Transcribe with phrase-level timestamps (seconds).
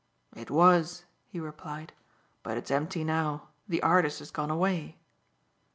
[0.35, 1.93] "It was," he replied;
[2.41, 4.97] "but it's empty now, the artist has gone away."